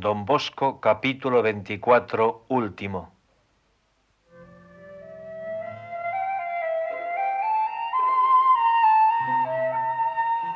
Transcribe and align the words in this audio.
Don 0.00 0.24
Bosco, 0.24 0.80
capítulo 0.80 1.42
24, 1.42 2.46
último. 2.48 3.12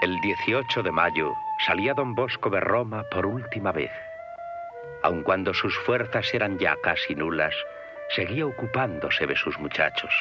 El 0.01 0.19
18 0.23 0.83
de 0.83 0.91
mayo 0.91 1.35
salía 1.67 1.93
don 1.93 2.15
Bosco 2.15 2.49
de 2.49 2.61
Roma 2.61 3.05
por 3.11 3.27
última 3.27 3.71
vez. 3.71 3.91
Aun 5.03 5.23
cuando 5.23 5.53
sus 5.53 5.77
fuerzas 5.81 6.33
eran 6.33 6.59
ya 6.59 6.75
casi 6.83 7.15
nulas, 7.15 7.55
seguía 8.17 8.47
ocupándose 8.47 9.27
de 9.27 9.37
sus 9.37 9.59
muchachos. 9.59 10.15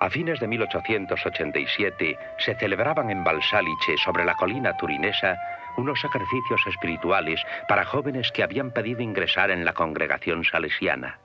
A 0.00 0.10
fines 0.10 0.38
de 0.40 0.48
1887 0.48 2.18
se 2.40 2.54
celebraban 2.56 3.08
en 3.08 3.24
Balsáliche, 3.24 3.96
sobre 4.04 4.26
la 4.26 4.34
colina 4.34 4.76
turinesa, 4.76 5.38
unos 5.76 6.04
ejercicios 6.04 6.60
espirituales 6.66 7.40
para 7.68 7.84
jóvenes 7.84 8.32
que 8.32 8.42
habían 8.42 8.70
pedido 8.70 9.02
ingresar 9.02 9.50
en 9.50 9.64
la 9.64 9.72
congregación 9.72 10.44
salesiana. 10.44 11.18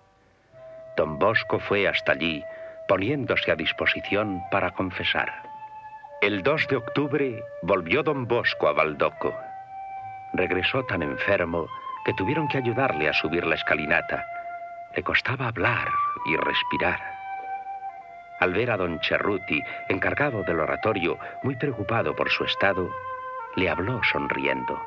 Don 0.98 1.18
Bosco 1.18 1.60
fue 1.60 1.88
hasta 1.88 2.14
allí, 2.14 2.44
poniéndose 2.88 3.52
a 3.52 3.56
disposición 3.56 4.42
para 4.52 4.72
confesar. 4.72 5.32
El 6.22 6.44
2 6.44 6.68
de 6.68 6.76
octubre 6.76 7.44
volvió 7.64 8.04
don 8.04 8.28
Bosco 8.28 8.68
a 8.68 8.74
Baldoco. 8.74 9.34
Regresó 10.34 10.84
tan 10.86 11.02
enfermo 11.02 11.68
que 12.06 12.14
tuvieron 12.14 12.48
que 12.48 12.58
ayudarle 12.58 13.10
a 13.10 13.14
subir 13.14 13.46
la 13.46 13.56
escalinata. 13.56 14.26
Le 14.96 15.04
costaba 15.04 15.48
hablar 15.48 15.88
y 16.26 16.36
respirar. 16.36 17.00
Al 18.40 18.54
ver 18.54 18.72
a 18.72 18.78
don 18.78 19.00
Cerruti, 19.02 19.62
encargado 19.88 20.44
del 20.44 20.60
oratorio, 20.60 21.18
muy 21.44 21.56
preocupado 21.56 22.16
por 22.16 22.30
su 22.30 22.44
estado, 22.44 22.90
le 23.56 23.70
habló 23.70 24.02
sonriendo. 24.04 24.80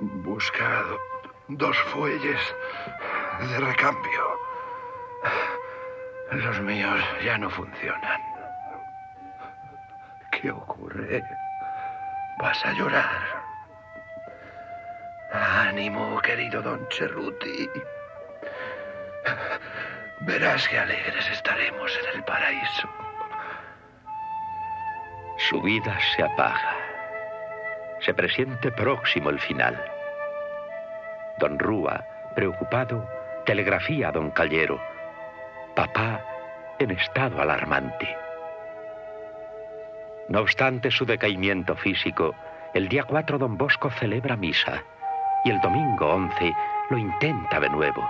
Busca 0.00 0.84
dos 1.48 1.76
fuelles 1.78 2.54
de 3.40 3.58
recambio. 3.58 4.38
Los 6.32 6.60
míos 6.60 7.00
ya 7.24 7.36
no 7.38 7.50
funcionan. 7.50 8.20
¿Qué 10.30 10.50
ocurre? 10.50 11.22
¿Vas 12.38 12.64
a 12.64 12.72
llorar? 12.72 13.42
Ánimo, 15.32 16.20
querido 16.22 16.62
don 16.62 16.86
Cerruti. 16.90 17.68
Verás 20.20 20.68
qué 20.68 20.78
alegres 20.78 21.28
estaremos 21.30 21.98
en 21.98 22.18
el 22.18 22.24
paraíso. 22.24 22.88
Su 25.50 25.60
vida 25.60 25.98
se 26.14 26.22
apaga. 26.22 26.76
Se 27.98 28.14
presiente 28.14 28.70
próximo 28.70 29.30
el 29.30 29.40
final. 29.40 29.76
Don 31.40 31.58
Rúa, 31.58 32.04
preocupado, 32.36 33.04
telegrafía 33.46 34.10
a 34.10 34.12
don 34.12 34.30
Callero. 34.30 34.80
Papá 35.74 36.24
en 36.78 36.92
estado 36.92 37.42
alarmante. 37.42 38.16
No 40.28 40.42
obstante 40.42 40.88
su 40.92 41.04
decaimiento 41.04 41.74
físico, 41.74 42.32
el 42.72 42.88
día 42.88 43.02
4 43.02 43.36
don 43.36 43.58
Bosco 43.58 43.90
celebra 43.90 44.36
misa 44.36 44.84
y 45.44 45.50
el 45.50 45.60
domingo 45.62 46.14
11 46.14 46.54
lo 46.90 46.96
intenta 46.96 47.58
de 47.58 47.70
nuevo. 47.70 48.08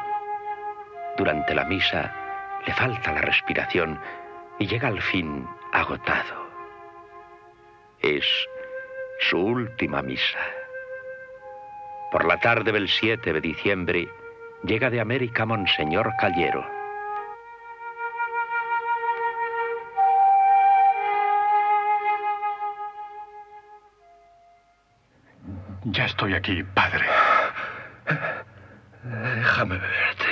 Durante 1.16 1.54
la 1.54 1.64
misa 1.64 2.12
le 2.66 2.74
falta 2.74 3.12
la 3.12 3.22
respiración 3.22 3.98
y 4.58 4.66
llega 4.66 4.88
al 4.88 5.00
fin 5.00 5.48
agotado. 5.72 6.39
Es 8.02 8.24
su 9.20 9.38
última 9.38 10.00
misa. 10.00 10.38
Por 12.10 12.24
la 12.24 12.40
tarde 12.40 12.72
del 12.72 12.88
7 12.88 13.32
de 13.32 13.40
diciembre 13.40 14.08
llega 14.64 14.88
de 14.88 15.00
América 15.00 15.44
Monseñor 15.44 16.10
Callero. 16.18 16.66
Ya 25.84 26.06
estoy 26.06 26.34
aquí, 26.34 26.62
padre. 26.62 27.06
Déjame 29.02 29.78
verte. 29.78 30.26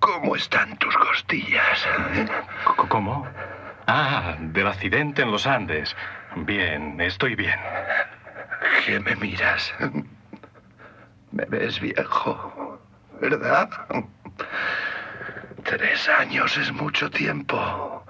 ¿Cómo 0.00 0.36
están 0.36 0.76
tus 0.78 0.96
costillas? 0.96 1.86
¿Cómo? 2.88 3.26
Ah, 3.92 4.36
del 4.38 4.68
accidente 4.68 5.22
en 5.22 5.32
los 5.32 5.48
Andes. 5.48 5.96
Bien, 6.36 7.00
estoy 7.00 7.34
bien. 7.34 7.58
¿Qué 8.86 9.00
me 9.00 9.16
miras? 9.16 9.74
Me 11.32 11.44
ves 11.46 11.80
viejo, 11.80 12.80
¿verdad? 13.20 13.68
Tres 15.64 16.08
años 16.08 16.56
es 16.56 16.72
mucho 16.72 17.10
tiempo 17.10 18.06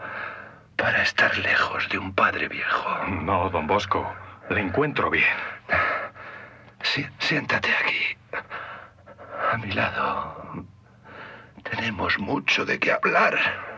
para 0.76 1.02
estar 1.02 1.34
lejos 1.38 1.88
de 1.88 1.96
un 1.96 2.14
padre 2.14 2.48
viejo. 2.48 3.06
No, 3.06 3.48
don 3.48 3.66
Bosco, 3.66 4.06
le 4.50 4.60
encuentro 4.60 5.08
bien. 5.08 5.38
Sí, 6.82 7.06
siéntate 7.20 7.70
aquí, 7.74 8.18
a 9.50 9.56
mi 9.56 9.72
lado. 9.72 10.66
Tenemos 11.62 12.18
mucho 12.18 12.66
de 12.66 12.78
qué 12.78 12.92
hablar. 12.92 13.69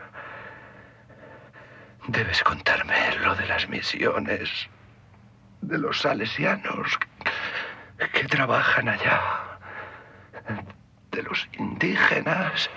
Debes 2.09 2.43
contarme 2.43 2.95
lo 3.23 3.35
de 3.37 3.47
las 3.47 3.69
misiones, 3.69 4.69
de 5.61 5.79
los 5.79 6.01
salesianos 6.01 6.99
que 8.13 8.25
trabajan 8.25 8.89
allá, 8.89 9.59
de 11.13 11.23
los 11.23 11.49
indígenas, 11.59 12.69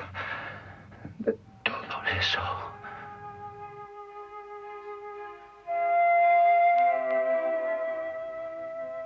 de 1.19 1.35
todo 1.63 2.03
eso. 2.19 2.41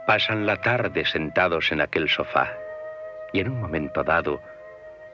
Pasan 0.06 0.46
la 0.46 0.60
tarde 0.60 1.06
sentados 1.06 1.72
en 1.72 1.82
aquel 1.82 2.10
sofá 2.10 2.52
y 3.32 3.40
en 3.40 3.50
un 3.50 3.62
momento 3.62 4.04
dado, 4.04 4.42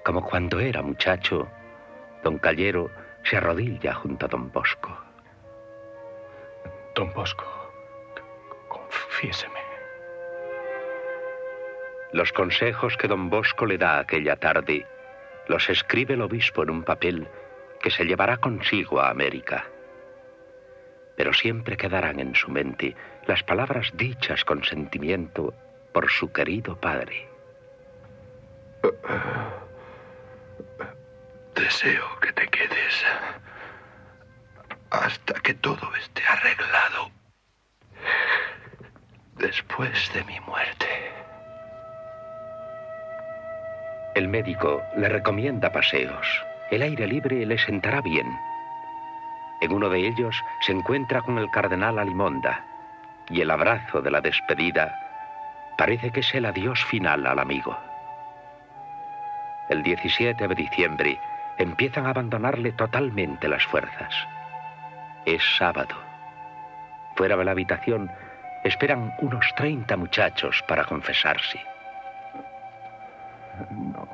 como 0.04 0.24
cuando 0.24 0.60
era 0.60 0.82
muchacho, 0.82 1.48
don 2.24 2.40
Callero 2.40 2.90
se 3.26 3.38
arrodilla 3.38 3.94
junto 3.94 4.26
a 4.26 4.30
don 4.30 4.52
Bosco. 4.52 4.98
Don 6.94 7.12
Bosco, 7.14 7.46
confiéseme. 8.70 9.60
Los 12.14 12.32
consejos 12.32 12.96
que 12.98 13.08
don 13.08 13.30
Bosco 13.30 13.66
le 13.66 13.78
da 13.78 14.00
aquella 14.00 14.38
tarde 14.38 14.86
los 15.48 15.70
escribe 15.70 16.14
el 16.14 16.22
obispo 16.22 16.64
en 16.64 16.70
un 16.70 16.84
papel 16.84 17.28
que 17.82 17.92
se 17.92 18.06
llevará 18.06 18.38
consigo 18.38 19.00
a 19.00 19.10
América. 19.10 19.66
Pero 21.18 21.34
siempre 21.34 21.78
quedarán 21.78 22.20
en 22.20 22.36
su 22.36 22.52
mente 22.52 22.96
las 23.28 23.44
palabras 23.44 23.92
dichas 23.96 24.46
con 24.46 24.64
sentimiento 24.64 25.54
por 25.94 26.10
su 26.10 26.32
querido 26.32 26.80
padre. 26.80 27.28
Deseo 31.56 32.20
que 32.20 32.34
te 32.34 32.48
quedes 32.50 33.06
hasta 34.92 35.34
que 35.36 35.54
todo 35.54 35.96
esté 35.96 36.22
arreglado 36.28 37.10
después 39.38 40.14
de 40.14 40.24
mi 40.26 40.38
muerte. 40.42 40.86
El 44.16 44.28
médico 44.28 44.84
le 44.98 45.08
recomienda 45.08 45.72
paseos. 45.72 46.28
El 46.72 46.82
aire 46.82 47.08
libre 47.08 47.46
le 47.46 47.58
sentará 47.58 48.02
bien. 48.02 48.28
En 49.62 49.72
uno 49.72 49.88
de 49.88 50.00
ellos 50.00 50.36
se 50.62 50.74
encuentra 50.74 51.22
con 51.22 51.38
el 51.38 51.50
cardenal 51.52 52.00
Alimonda 52.00 52.66
y 53.30 53.40
el 53.40 53.50
abrazo 53.50 54.02
de 54.02 54.12
la 54.12 54.20
despedida 54.20 54.94
parece 55.78 56.12
que 56.12 56.20
es 56.20 56.36
el 56.36 56.46
adiós 56.46 56.84
final 56.84 57.26
al 57.26 57.40
amigo. 57.40 57.78
El 59.70 59.84
17 59.84 60.48
de 60.48 60.56
diciembre 60.56 61.20
empiezan 61.58 62.06
a 62.06 62.10
abandonarle 62.10 62.72
totalmente 62.72 63.48
las 63.48 63.66
fuerzas. 63.66 64.14
Es 65.26 65.44
sábado. 65.58 65.96
Fuera 67.16 67.38
de 67.38 67.46
la 67.46 67.52
habitación 67.52 68.12
esperan 68.64 69.14
unos 69.20 69.46
30 69.56 69.96
muchachos 69.98 70.64
para 70.68 70.84
confesarse. 70.84 71.60
No. 73.72 74.08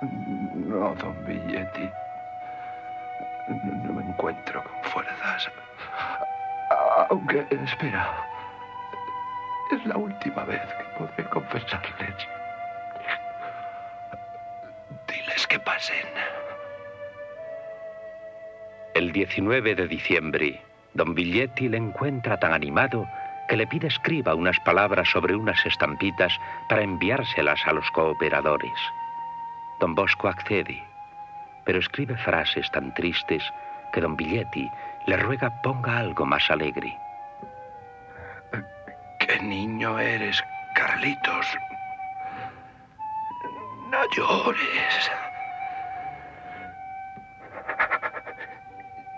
No, 0.00 0.94
don 0.94 1.24
Villetti. 1.26 1.88
No 3.84 3.92
me 3.92 4.02
encuentro 4.02 4.62
con 4.64 4.90
fuerzas. 4.90 5.50
Aunque, 7.10 7.46
espera. 7.50 8.08
Es 9.72 9.84
la 9.86 9.96
última 9.96 10.44
vez 10.44 10.62
que 10.62 10.84
podré 10.98 11.24
confesarles. 11.24 12.28
Pasen. 15.60 16.06
El 18.94 19.12
19 19.12 19.74
de 19.74 19.88
diciembre 19.88 20.62
Don 20.94 21.14
Villetti 21.14 21.68
le 21.68 21.76
encuentra 21.76 22.38
tan 22.38 22.52
animado 22.52 23.06
que 23.48 23.56
le 23.56 23.66
pide 23.66 23.88
escriba 23.88 24.34
unas 24.34 24.58
palabras 24.60 25.08
sobre 25.10 25.34
unas 25.34 25.64
estampitas 25.66 26.32
para 26.68 26.82
enviárselas 26.82 27.60
a 27.66 27.72
los 27.72 27.90
cooperadores. 27.90 28.78
Don 29.80 29.94
Bosco 29.94 30.28
accede, 30.28 30.82
pero 31.64 31.78
escribe 31.78 32.16
frases 32.16 32.70
tan 32.70 32.94
tristes 32.94 33.42
que 33.92 34.00
don 34.00 34.16
Villetti 34.16 34.70
le 35.06 35.16
ruega 35.16 35.50
ponga 35.62 35.98
algo 35.98 36.24
más 36.24 36.48
alegre. 36.50 36.96
¿Qué 39.18 39.40
niño 39.40 39.98
eres, 39.98 40.42
Carlitos? 40.74 41.46
No 43.90 43.98
llores. 44.16 45.10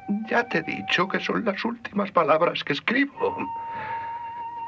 Ya 0.09 0.45
te 0.45 0.59
he 0.59 0.63
dicho 0.63 1.09
que 1.09 1.19
son 1.21 1.45
las 1.45 1.65
últimas 1.65 2.11
palabras 2.11 2.63
que 2.63 2.73
escribo. 2.75 3.37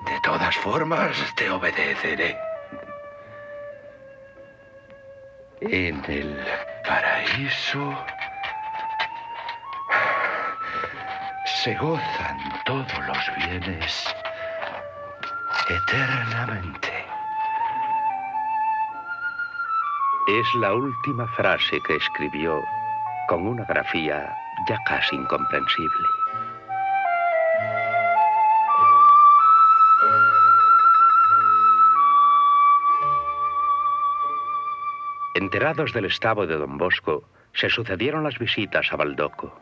De 0.05 0.21
todas 0.23 0.57
formas, 0.57 1.17
te 1.37 1.49
obedeceré. 1.51 2.37
En 5.61 6.03
el 6.07 6.37
paraíso 6.87 7.95
se 11.45 11.75
gozan 11.75 12.39
todos 12.65 12.99
los 13.07 13.37
bienes 13.37 14.15
eternamente. 15.69 17.05
Es 20.29 20.55
la 20.57 20.75
última 20.75 21.27
frase 21.29 21.81
que 21.87 21.97
escribió 21.97 22.63
con 23.29 23.47
una 23.47 23.65
grafía 23.65 24.37
ya 24.67 24.79
casi 24.87 25.17
incomprensible. 25.17 26.09
Enterados 35.35 35.93
del 35.93 36.07
estado 36.07 36.47
de 36.47 36.57
don 36.57 36.79
Bosco, 36.79 37.23
se 37.53 37.71
sucedieron 37.71 38.25
las 38.25 38.39
visitas 38.39 38.93
a 38.93 38.97
Baldoco. 38.97 39.59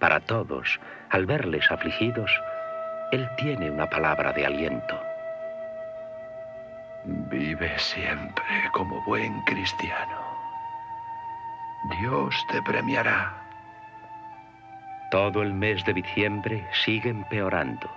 Para 0.00 0.20
todos, 0.20 0.80
al 1.10 1.26
verles 1.26 1.70
afligidos, 1.70 2.30
él 3.12 3.28
tiene 3.36 3.70
una 3.70 3.88
palabra 3.88 4.32
de 4.32 4.44
aliento. 4.44 5.00
Vive 7.04 7.78
siempre 7.78 8.44
como 8.72 9.00
buen 9.04 9.40
cristiano. 9.42 10.18
Dios 12.00 12.34
te 12.50 12.62
premiará. 12.62 13.41
Todo 15.12 15.42
el 15.42 15.52
mes 15.52 15.84
de 15.84 15.92
diciembre 15.92 16.66
sigue 16.72 17.10
empeorando. 17.10 17.94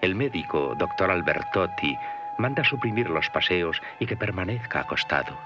El 0.00 0.14
médico, 0.14 0.72
doctor 0.76 1.10
Albertotti, 1.10 1.98
manda 2.38 2.62
suprimir 2.62 3.10
los 3.10 3.28
paseos 3.28 3.82
y 3.98 4.06
que 4.06 4.16
permanezca 4.16 4.82
acostado. 4.82 5.36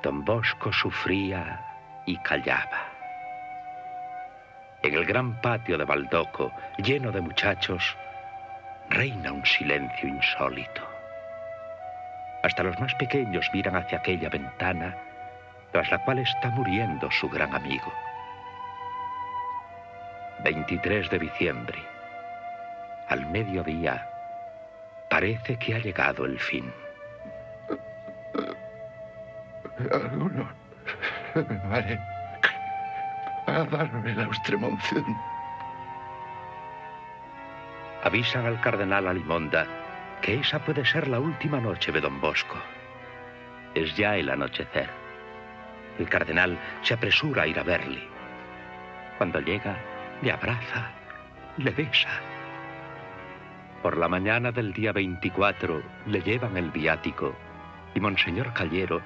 Don 0.00 0.24
Bosco 0.24 0.72
sufría 0.72 1.60
y 2.06 2.16
callaba. 2.18 2.86
En 4.84 4.94
el 4.94 5.04
gran 5.04 5.40
patio 5.40 5.76
de 5.76 5.84
Baldoco, 5.84 6.52
lleno 6.78 7.10
de 7.10 7.20
muchachos, 7.20 7.96
reina 8.90 9.32
un 9.32 9.44
silencio 9.44 10.08
insólito. 10.08 10.88
Hasta 12.44 12.62
los 12.62 12.78
más 12.78 12.94
pequeños 12.94 13.50
miran 13.52 13.74
hacia 13.74 13.98
aquella 13.98 14.28
ventana 14.28 14.96
tras 15.72 15.90
la 15.90 15.98
cual 16.04 16.20
está 16.20 16.48
muriendo 16.50 17.10
su 17.10 17.28
gran 17.28 17.52
amigo. 17.56 17.92
23 20.44 21.10
de 21.10 21.18
diciembre. 21.18 21.78
Al 23.08 23.26
mediodía, 23.30 24.08
parece 25.08 25.58
que 25.58 25.74
ha 25.74 25.78
llegado 25.78 26.24
el 26.24 26.38
fin. 26.38 26.72
Algunos 29.92 30.46
vale 31.68 31.98
a 33.46 33.64
darme 33.64 34.14
la 34.14 34.24
extremunción. 34.24 35.04
Avisan 38.02 38.46
al 38.46 38.60
cardenal 38.60 39.08
Alimonda 39.08 39.66
que 40.22 40.40
esa 40.40 40.58
puede 40.58 40.84
ser 40.84 41.08
la 41.08 41.20
última 41.20 41.60
noche 41.60 41.92
de 41.92 42.00
don 42.00 42.20
Bosco. 42.20 42.56
Es 43.74 43.94
ya 43.96 44.16
el 44.16 44.30
anochecer. 44.30 44.88
El 45.98 46.08
cardenal 46.08 46.58
se 46.82 46.94
apresura 46.94 47.42
a 47.42 47.46
ir 47.46 47.58
a 47.58 47.62
verle. 47.62 48.02
Cuando 49.18 49.40
llega, 49.40 49.76
le 50.22 50.32
abraza, 50.32 50.92
le 51.58 51.70
besa. 51.70 52.08
Por 53.82 53.96
la 53.96 54.08
mañana 54.08 54.50
del 54.50 54.72
día 54.72 54.92
24 54.92 55.82
le 56.06 56.20
llevan 56.22 56.56
el 56.56 56.70
viático 56.70 57.34
y 57.94 58.00
Monseñor 58.00 58.52
Callero 58.52 59.00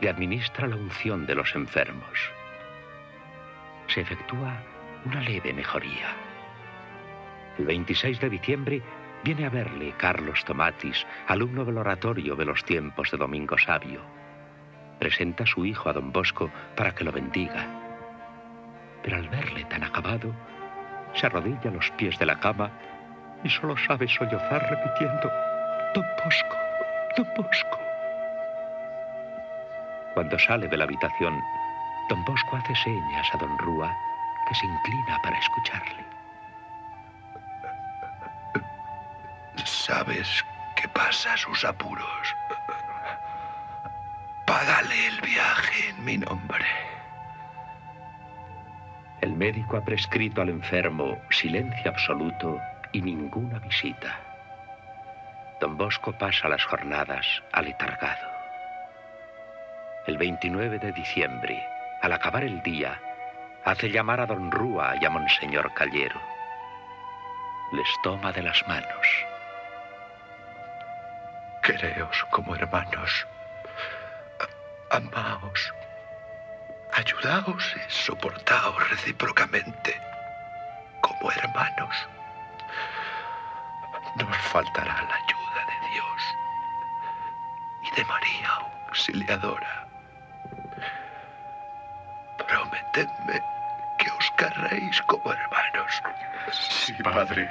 le 0.00 0.08
administra 0.08 0.66
la 0.66 0.76
unción 0.76 1.26
de 1.26 1.34
los 1.34 1.54
enfermos. 1.54 2.30
Se 3.88 4.02
efectúa 4.02 4.62
una 5.04 5.20
leve 5.20 5.52
mejoría. 5.52 6.14
El 7.58 7.66
26 7.66 8.20
de 8.20 8.30
diciembre 8.30 8.82
viene 9.24 9.46
a 9.46 9.50
verle 9.50 9.94
Carlos 9.96 10.44
Tomatis, 10.44 11.06
alumno 11.26 11.64
del 11.64 11.78
oratorio 11.78 12.36
de 12.36 12.44
los 12.44 12.64
tiempos 12.64 13.10
de 13.10 13.18
Domingo 13.18 13.58
Sabio. 13.58 14.00
Presenta 14.98 15.44
a 15.44 15.46
su 15.46 15.64
hijo 15.64 15.88
a 15.88 15.92
don 15.92 16.12
Bosco 16.12 16.50
para 16.76 16.94
que 16.94 17.04
lo 17.04 17.12
bendiga. 17.12 17.89
Pero 19.02 19.16
al 19.16 19.28
verle 19.28 19.64
tan 19.64 19.82
acabado, 19.82 20.34
se 21.14 21.26
arrodilla 21.26 21.70
a 21.70 21.72
los 21.72 21.90
pies 21.92 22.18
de 22.18 22.26
la 22.26 22.38
cama 22.38 22.70
y 23.42 23.48
solo 23.48 23.76
sabe 23.76 24.06
sollozar 24.08 24.62
repitiendo, 24.70 25.30
Don 25.94 26.04
Bosco, 26.22 26.56
Don 27.16 27.26
Bosco. 27.36 27.78
Cuando 30.14 30.38
sale 30.38 30.68
de 30.68 30.76
la 30.76 30.84
habitación, 30.84 31.40
don 32.08 32.24
Bosco 32.24 32.56
hace 32.56 32.74
señas 32.74 33.28
a 33.32 33.38
don 33.38 33.56
Rúa, 33.58 33.96
que 34.48 34.54
se 34.54 34.66
inclina 34.66 35.18
para 35.22 35.38
escucharle. 35.38 36.04
¿Sabes 39.64 40.44
qué 40.76 40.88
pasa 40.88 41.36
sus 41.36 41.64
apuros? 41.64 42.36
Págale 44.46 45.06
el 45.06 45.20
viaje 45.20 45.90
en 45.90 46.04
mi 46.04 46.18
nombre. 46.18 46.89
Médico 49.40 49.78
ha 49.78 49.80
prescrito 49.82 50.42
al 50.42 50.50
enfermo 50.50 51.18
silencio 51.30 51.90
absoluto 51.90 52.60
y 52.92 53.00
ninguna 53.00 53.58
visita. 53.58 54.20
Don 55.58 55.78
Bosco 55.78 56.12
pasa 56.12 56.46
las 56.46 56.62
jornadas 56.62 57.26
aletargado. 57.50 58.28
El 60.06 60.18
29 60.18 60.78
de 60.78 60.92
diciembre, 60.92 61.66
al 62.02 62.12
acabar 62.12 62.44
el 62.44 62.62
día, 62.62 63.00
hace 63.64 63.90
llamar 63.90 64.20
a 64.20 64.26
don 64.26 64.50
Rúa 64.50 64.96
y 65.00 65.06
a 65.06 65.08
Monseñor 65.08 65.72
Callero. 65.72 66.20
Les 67.72 67.88
toma 68.02 68.32
de 68.32 68.42
las 68.42 68.62
manos. 68.68 69.06
Quereos 71.62 72.26
como 72.30 72.54
hermanos. 72.54 73.26
Amaos. 74.90 75.72
Ayudaos 77.00 77.76
y 77.76 77.90
soportaos 77.90 78.90
recíprocamente 78.90 79.98
como 81.00 81.32
hermanos. 81.32 81.96
No 84.16 84.28
os 84.28 84.36
faltará 84.52 84.96
la 85.08 85.14
ayuda 85.14 85.60
de 85.70 85.88
Dios 85.92 86.22
y 87.84 87.96
de 87.96 88.04
María 88.04 88.50
Auxiliadora. 88.88 89.88
Prometedme 92.36 93.42
que 93.98 94.10
os 94.10 94.30
querréis 94.36 95.00
como 95.06 95.32
hermanos. 95.32 96.02
Sí, 96.52 96.92
padre. 97.02 97.48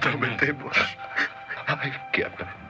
Prometemos. 0.00 0.96
Hay 1.66 1.92
que 2.10 2.24
aprender 2.24 2.65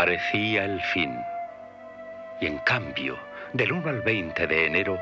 Parecía 0.00 0.64
el 0.64 0.80
fin. 0.80 1.22
Y 2.40 2.46
en 2.46 2.56
cambio, 2.60 3.18
del 3.52 3.70
1 3.70 3.86
al 3.86 4.00
20 4.00 4.46
de 4.46 4.64
enero, 4.64 4.98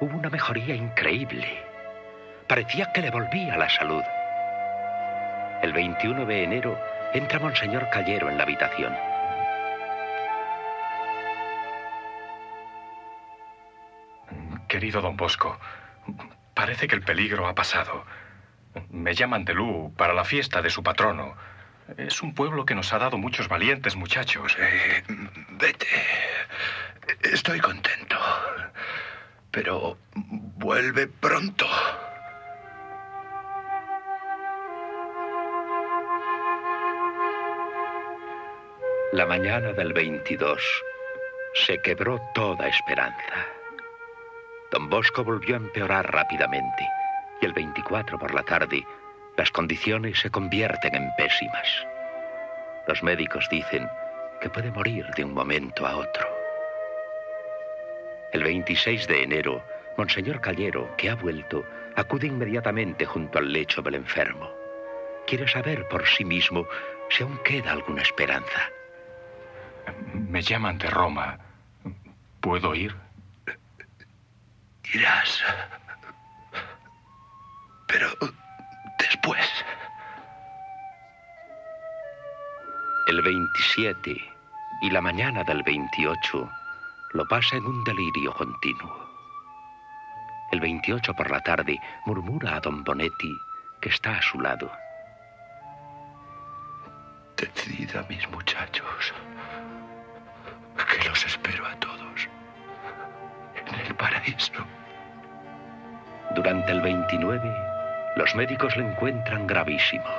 hubo 0.00 0.18
una 0.18 0.30
mejoría 0.30 0.74
increíble. 0.74 1.46
Parecía 2.48 2.90
que 2.92 3.02
le 3.02 3.12
volvía 3.12 3.56
la 3.56 3.70
salud. 3.70 4.02
El 5.62 5.72
21 5.72 6.26
de 6.26 6.42
enero 6.42 6.76
entra 7.14 7.38
Monseñor 7.38 7.88
Callero 7.90 8.30
en 8.30 8.36
la 8.36 8.42
habitación. 8.42 8.92
Querido 14.66 15.00
don 15.02 15.16
Bosco, 15.16 15.56
parece 16.52 16.88
que 16.88 16.96
el 16.96 17.02
peligro 17.02 17.46
ha 17.46 17.54
pasado. 17.54 18.04
Me 18.90 19.14
llaman 19.14 19.44
de 19.44 19.54
Lu 19.54 19.94
para 19.96 20.14
la 20.14 20.24
fiesta 20.24 20.60
de 20.60 20.70
su 20.70 20.82
patrono. 20.82 21.36
Es 21.96 22.22
un 22.22 22.34
pueblo 22.34 22.64
que 22.64 22.74
nos 22.74 22.92
ha 22.92 22.98
dado 22.98 23.18
muchos 23.18 23.48
valientes 23.48 23.96
muchachos. 23.96 24.56
Eh, 24.58 25.02
vete. 25.50 25.86
Estoy 27.22 27.60
contento. 27.60 28.16
Pero 29.50 29.98
vuelve 30.14 31.06
pronto. 31.06 31.66
La 39.12 39.26
mañana 39.26 39.72
del 39.72 39.92
22 39.92 40.62
se 41.54 41.78
quebró 41.82 42.18
toda 42.34 42.66
esperanza. 42.68 43.46
Don 44.70 44.88
Bosco 44.88 45.22
volvió 45.22 45.56
a 45.56 45.58
empeorar 45.58 46.10
rápidamente 46.10 46.88
y 47.42 47.44
el 47.44 47.52
24 47.52 48.18
por 48.18 48.32
la 48.32 48.42
tarde 48.42 48.86
las 49.36 49.50
condiciones 49.50 50.18
se 50.20 50.30
convierten 50.30 50.94
en 50.94 51.08
pésimas. 51.16 51.68
Los 52.86 53.02
médicos 53.02 53.48
dicen 53.50 53.88
que 54.40 54.50
puede 54.50 54.70
morir 54.70 55.06
de 55.16 55.24
un 55.24 55.32
momento 55.32 55.86
a 55.86 55.96
otro. 55.96 56.26
El 58.32 58.42
26 58.42 59.06
de 59.06 59.22
enero, 59.22 59.64
Monseñor 59.96 60.40
Callero, 60.40 60.94
que 60.96 61.10
ha 61.10 61.14
vuelto, 61.14 61.64
acude 61.96 62.26
inmediatamente 62.26 63.06
junto 63.06 63.38
al 63.38 63.52
lecho 63.52 63.82
del 63.82 63.94
enfermo. 63.94 64.50
Quiere 65.26 65.46
saber 65.48 65.86
por 65.88 66.06
sí 66.06 66.24
mismo 66.24 66.66
si 67.10 67.22
aún 67.22 67.38
queda 67.44 67.72
alguna 67.72 68.02
esperanza. 68.02 68.70
Me 70.14 70.42
llaman 70.42 70.78
de 70.78 70.90
Roma. 70.90 71.38
¿Puedo 72.40 72.74
ir? 72.74 72.94
Irás. 74.94 75.42
Pero 77.86 78.08
después. 79.22 79.64
El 83.08 83.22
27 83.22 84.16
y 84.82 84.90
la 84.90 85.00
mañana 85.00 85.44
del 85.44 85.62
28 85.62 86.50
lo 87.12 87.28
pasa 87.28 87.56
en 87.56 87.66
un 87.66 87.84
delirio 87.84 88.32
continuo. 88.34 89.10
El 90.50 90.60
28 90.60 91.14
por 91.14 91.30
la 91.30 91.40
tarde 91.40 91.80
murmura 92.06 92.56
a 92.56 92.60
don 92.60 92.84
Bonetti 92.84 93.34
que 93.80 93.88
está 93.88 94.18
a 94.18 94.22
su 94.22 94.40
lado. 94.40 94.70
Decid 97.36 97.96
a 97.96 98.02
mis 98.08 98.28
muchachos 98.30 99.12
que 100.76 101.08
los 101.08 101.26
espero 101.26 101.66
a 101.66 101.74
todos 101.76 102.28
en 103.54 103.74
el 103.80 103.94
paraíso. 103.94 104.52
Durante 106.34 106.72
el 106.72 106.80
29, 106.80 107.71
los 108.16 108.34
médicos 108.34 108.76
le 108.76 108.84
encuentran 108.84 109.46
gravísimo. 109.46 110.10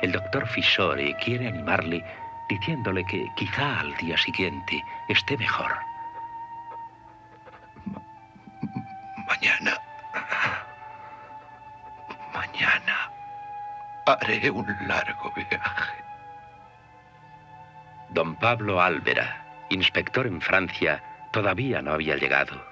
El 0.00 0.12
doctor 0.12 0.46
Fisore 0.46 1.14
quiere 1.16 1.48
animarle 1.48 2.04
diciéndole 2.48 3.04
que 3.04 3.26
quizá 3.36 3.80
al 3.80 3.94
día 3.96 4.16
siguiente 4.16 4.82
esté 5.08 5.36
mejor. 5.36 5.72
Mañana. 9.26 9.78
Mañana 12.32 13.10
haré 14.06 14.50
un 14.50 14.66
largo 14.86 15.30
viaje. 15.34 15.94
Don 18.10 18.34
Pablo 18.36 18.80
Álvera, 18.80 19.44
inspector 19.68 20.26
en 20.26 20.40
Francia, 20.40 21.02
todavía 21.30 21.82
no 21.82 21.92
había 21.92 22.16
llegado. 22.16 22.64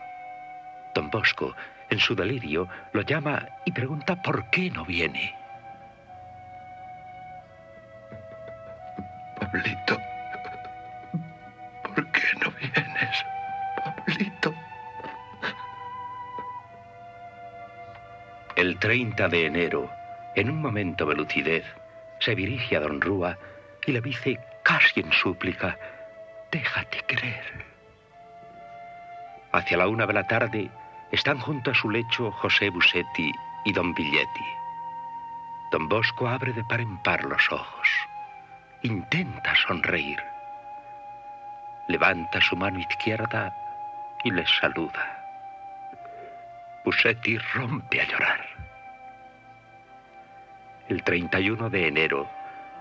Don 0.94 1.10
Bosco, 1.10 1.54
en 1.90 1.98
su 1.98 2.14
delirio, 2.14 2.68
lo 2.92 3.02
llama 3.02 3.46
y 3.64 3.72
pregunta 3.72 4.20
por 4.20 4.50
qué 4.50 4.70
no 4.70 4.84
viene. 4.84 5.34
Pablito, 9.40 9.98
¿por 11.82 12.10
qué 12.12 12.22
no 12.42 12.50
vienes? 12.52 13.24
Pablito. 13.84 14.54
El 18.56 18.78
30 18.78 19.28
de 19.28 19.46
enero, 19.46 19.90
en 20.34 20.50
un 20.50 20.60
momento 20.60 21.06
de 21.06 21.14
lucidez, 21.14 21.64
se 22.18 22.34
dirige 22.34 22.76
a 22.76 22.80
don 22.80 23.00
Rúa 23.00 23.38
y 23.86 23.92
le 23.92 24.00
dice 24.00 24.40
casi 24.62 25.00
en 25.00 25.12
súplica, 25.12 25.78
déjate 26.50 26.98
querer. 27.06 27.44
Hacia 29.52 29.76
la 29.76 29.88
una 29.88 30.06
de 30.06 30.12
la 30.12 30.26
tarde 30.26 30.70
están 31.10 31.38
junto 31.38 31.70
a 31.70 31.74
su 31.74 31.90
lecho 31.90 32.30
José 32.32 32.70
Busetti 32.70 33.32
y 33.64 33.72
don 33.72 33.94
Billetti. 33.94 34.44
Don 35.70 35.88
Bosco 35.88 36.28
abre 36.28 36.52
de 36.52 36.64
par 36.64 36.80
en 36.80 36.96
par 36.98 37.24
los 37.24 37.50
ojos. 37.50 37.88
Intenta 38.82 39.54
sonreír. 39.54 40.22
Levanta 41.88 42.40
su 42.40 42.56
mano 42.56 42.78
izquierda 42.78 43.54
y 44.24 44.30
les 44.30 44.50
saluda. 44.58 45.22
Busetti 46.84 47.38
rompe 47.54 48.00
a 48.00 48.06
llorar. 48.06 48.46
El 50.88 51.02
31 51.02 51.68
de 51.70 51.88
enero, 51.88 52.28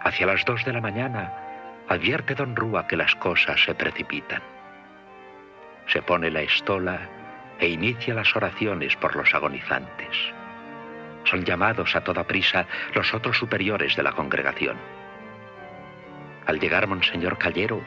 hacia 0.01 0.27
las 0.27 0.45
dos 0.45 0.63
de 0.63 0.73
la 0.73 0.81
mañana, 0.81 1.33
advierte 1.89 2.35
don 2.35 2.55
Rúa 2.55 2.87
que 2.87 2.97
las 2.97 3.15
cosas 3.15 3.59
se 3.63 3.73
precipitan. 3.73 4.41
Se 5.87 6.01
pone 6.01 6.29
la 6.29 6.41
estola 6.41 6.99
e 7.59 7.67
inicia 7.67 8.13
las 8.13 8.35
oraciones 8.35 8.95
por 8.95 9.15
los 9.15 9.33
agonizantes. 9.33 10.17
Son 11.23 11.43
llamados 11.43 11.95
a 11.95 12.03
toda 12.03 12.25
prisa 12.25 12.67
los 12.93 13.13
otros 13.13 13.37
superiores 13.37 13.95
de 13.95 14.03
la 14.03 14.11
congregación. 14.11 14.77
Al 16.45 16.59
llegar 16.59 16.87
Monseñor 16.87 17.37
Callero, 17.37 17.81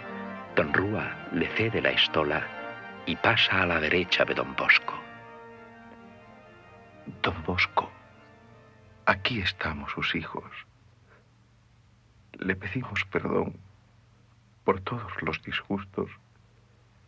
don 0.57 0.73
Rúa 0.73 1.29
le 1.33 1.47
cede 1.49 1.81
la 1.81 1.91
estola 1.91 2.43
y 3.07 3.15
pasa 3.17 3.63
a 3.63 3.67
la 3.67 3.81
derecha 3.81 4.25
de 4.25 4.35
don 4.35 4.55
Bosco. 4.57 4.95
Don 7.23 7.43
Bosco, 7.45 7.91
aquí 9.07 9.41
estamos 9.41 9.93
sus 9.93 10.15
hijos. 10.15 10.51
Le 12.33 12.57
pedimos 12.57 13.05
perdón 13.05 13.57
por 14.65 14.81
todos 14.81 15.13
los 15.23 15.41
disgustos 15.43 16.11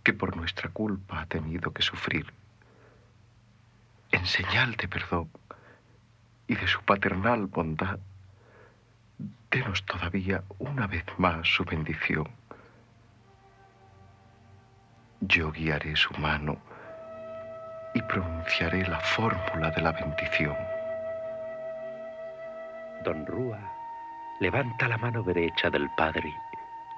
que 0.02 0.12
por 0.12 0.36
nuestra 0.36 0.70
culpa 0.70 1.20
ha 1.20 1.26
tenido 1.26 1.72
que 1.72 1.82
sufrir. 1.82 2.32
En 4.12 4.26
señal 4.26 4.76
de 4.76 4.88
perdón 4.88 5.30
y 6.46 6.56
de 6.56 6.66
su 6.66 6.82
paternal 6.82 7.46
bondad, 7.46 7.98
denos 9.50 9.84
todavía 9.84 10.42
una 10.58 10.86
vez 10.86 11.04
más 11.16 11.46
su 11.46 11.64
bendición. 11.64 12.28
Yo 15.20 15.52
guiaré 15.52 15.94
su 15.96 16.12
mano 16.14 16.58
y 17.94 18.02
pronunciaré 18.02 18.86
la 18.88 19.00
fórmula 19.00 19.70
de 19.70 19.82
la 19.82 19.92
bendición. 19.92 20.56
Don 23.04 23.26
Rúa 23.26 23.60
levanta 24.40 24.88
la 24.88 24.98
mano 24.98 25.22
derecha 25.22 25.70
del 25.70 25.88
Padre, 25.96 26.34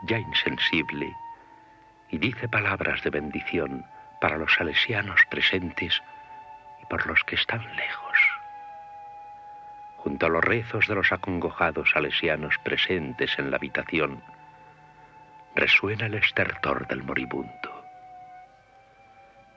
ya 0.05 0.19
insensible, 0.19 1.15
y 2.09 2.19
dice 2.19 2.49
palabras 2.49 3.03
de 3.03 3.11
bendición 3.11 3.85
para 4.21 4.39
los 4.39 4.55
salesianos 4.55 5.21
presentes 5.31 6.03
por 6.93 7.07
los 7.07 7.25
que 7.25 7.37
están 7.37 7.65
lejos. 7.75 8.19
Junto 9.97 10.27
a 10.27 10.29
los 10.29 10.45
rezos 10.45 10.87
de 10.89 10.95
los 10.95 11.11
acongojados 11.11 11.93
salesianos 11.93 12.55
presentes 12.63 13.39
en 13.39 13.51
la 13.51 13.57
habitación, 13.57 14.23
resuena 15.55 16.05
el 16.05 16.17
estertor 16.17 16.87
del 16.89 17.03
moribundo. 17.03 17.83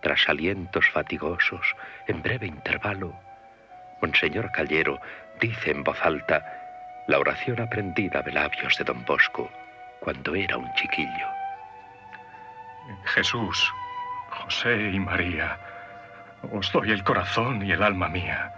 Tras 0.01 0.29
alientos 0.29 0.89
fatigosos, 0.91 1.75
en 2.07 2.21
breve 2.21 2.47
intervalo, 2.47 3.13
Monseñor 4.01 4.49
Callero 4.53 5.01
dice 5.41 5.71
en 5.71 5.83
voz 5.83 6.01
alta 6.05 6.41
la 7.09 7.19
oración 7.19 7.59
aprendida 7.59 8.21
de 8.21 8.31
labios 8.31 8.77
de 8.77 8.85
don 8.85 9.03
Bosco 9.03 9.51
cuando 9.99 10.35
era 10.35 10.55
un 10.55 10.73
chiquillo. 10.75 11.27
Jesús, 13.03 13.73
José 14.29 14.91
y 14.93 14.99
María, 15.01 15.59
os 16.51 16.71
doy 16.71 16.91
el 16.91 17.03
corazón 17.03 17.65
y 17.65 17.71
el 17.71 17.83
alma 17.83 18.09
mía. 18.09 18.53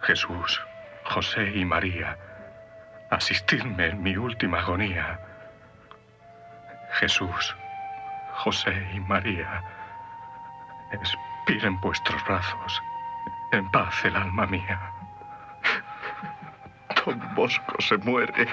Jesús, 0.00 0.60
José 1.04 1.52
y 1.54 1.64
María, 1.64 2.16
asistidme 3.10 3.86
en 3.86 4.02
mi 4.02 4.16
última 4.16 4.60
agonía. 4.60 5.20
Jesús, 6.92 7.56
José 8.34 8.74
y 8.94 9.00
María, 9.00 9.62
expiren 10.92 11.78
vuestros 11.80 12.22
brazos, 12.24 12.82
en 13.52 13.70
paz 13.70 14.04
el 14.04 14.16
alma 14.16 14.46
mía. 14.46 14.80
Don 17.04 17.34
Bosco 17.34 17.80
se 17.80 17.96
muere. 17.98 18.48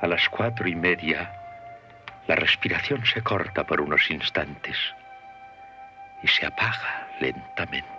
A 0.00 0.06
las 0.06 0.28
cuatro 0.28 0.68
y 0.68 0.74
media, 0.74 1.43
la 2.26 2.36
respiración 2.36 3.04
se 3.04 3.22
corta 3.22 3.64
por 3.64 3.80
unos 3.80 4.10
instantes 4.10 4.78
y 6.22 6.28
se 6.28 6.46
apaga 6.46 7.08
lentamente. 7.20 7.94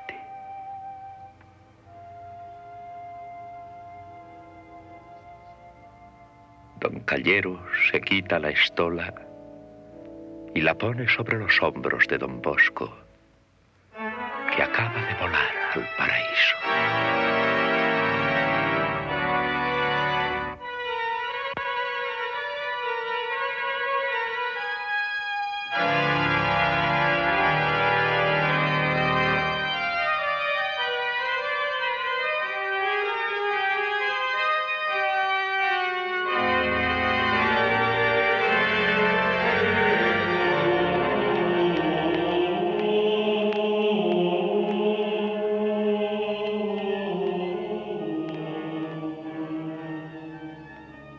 Don 6.79 6.99
Callero 7.01 7.63
se 7.91 8.01
quita 8.01 8.39
la 8.39 8.49
estola 8.49 9.13
y 10.55 10.61
la 10.61 10.73
pone 10.73 11.07
sobre 11.07 11.37
los 11.37 11.61
hombros 11.61 12.07
de 12.07 12.17
don 12.17 12.41
Bosco, 12.41 12.97
que 14.55 14.63
acaba 14.63 15.01
de 15.05 15.13
volar 15.15 15.51
al 15.73 15.87
paraíso. 15.97 17.14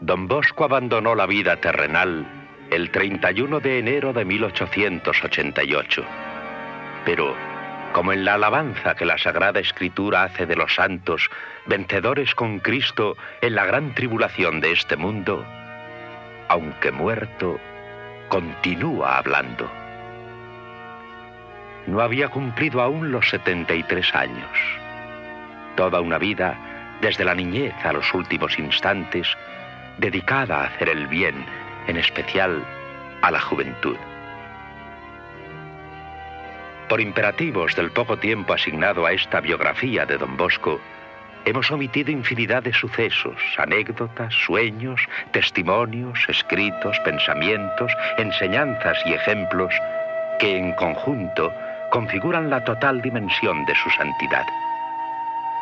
Don 0.07 0.29
Bosco 0.29 0.63
abandonó 0.63 1.17
la 1.17 1.27
vida 1.27 1.57
terrenal 1.57 2.25
el 2.71 2.93
31 2.93 3.59
de 3.59 3.81
enero 3.81 4.13
de 4.13 4.25
1888. 4.25 6.05
Pero, 7.05 7.35
como 7.93 8.13
en 8.13 8.25
la 8.25 8.35
alabanza 8.35 8.95
que 8.95 9.05
la 9.05 9.19
Sagrada 9.19 9.59
Escritura 9.59 10.23
hace 10.23 10.47
de 10.47 10.55
los 10.55 10.77
santos, 10.77 11.29
vencedores 11.67 12.37
con 12.37 12.61
Cristo 12.61 13.17
en 13.41 13.57
la 13.57 13.65
gran 13.65 13.97
tribulación 13.97 14.61
de 14.61 14.71
este 14.71 14.95
mundo, 14.97 15.45
aunque 16.47 16.93
muerto, 16.93 17.59
continúa 18.29 19.19
hablando. 19.19 19.69
No 21.89 22.01
había 22.01 22.29
cumplido 22.29 22.81
aún 22.81 23.11
los 23.11 23.29
73 23.31 24.15
años. 24.15 24.57
Toda 25.75 26.01
una 26.01 26.19
vida, 26.19 26.97
desde 27.01 27.25
la 27.25 27.35
niñez 27.35 27.75
a 27.85 27.93
los 27.93 28.15
últimos 28.15 28.57
instantes, 28.61 29.37
dedicada 29.99 30.63
a 30.63 30.65
hacer 30.67 30.89
el 30.89 31.07
bien, 31.07 31.35
en 31.87 31.97
especial 31.97 32.65
a 33.23 33.31
la 33.31 33.41
juventud. 33.41 33.97
Por 36.89 37.01
imperativos 37.01 37.75
del 37.75 37.91
poco 37.91 38.17
tiempo 38.17 38.53
asignado 38.53 39.07
a 39.07 39.13
esta 39.13 39.41
biografía 39.41 40.07
de 40.07 40.19
don 40.19 40.37
Bosco, 40.37 40.81
hemos 41.45 41.71
omitido 41.71 42.11
infinidad 42.11 42.63
de 42.63 42.73
sucesos, 42.73 43.37
anécdotas, 43.57 44.33
sueños, 44.35 45.01
testimonios, 45.33 46.19
escritos, 46.29 46.99
pensamientos, 47.01 47.93
enseñanzas 48.19 48.99
y 49.07 49.15
ejemplos 49.15 49.75
que 50.39 50.57
en 50.57 50.73
conjunto 50.75 51.53
configuran 51.91 52.51
la 52.51 52.63
total 52.65 53.01
dimensión 53.01 53.65
de 53.65 53.75
su 53.75 53.91
santidad. 53.91 54.45